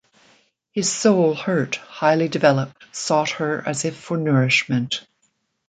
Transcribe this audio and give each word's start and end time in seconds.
His 0.71 0.91
soul, 0.91 1.35
hurt, 1.35 1.75
highly 1.75 2.27
developed, 2.27 2.85
sought 2.91 3.29
her 3.33 3.61
as 3.67 3.85
if 3.85 3.95
for 3.95 4.17
nourishment. 4.17 5.05